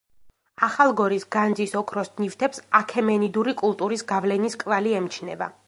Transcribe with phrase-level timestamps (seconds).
[0.67, 5.55] ახალგორის განძის ოქროს ნივთებს აქემენიდური კულტურის გავლენის კვალი ემჩნევა.